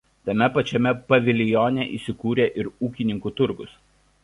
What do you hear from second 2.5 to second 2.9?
ir